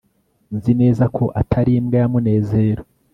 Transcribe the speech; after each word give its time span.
nzi 0.55 0.71
neza 0.81 1.03
ko 1.15 1.23
atari 1.41 1.71
imbwa 1.79 1.95
ya 2.01 2.07
munezero 2.13 2.83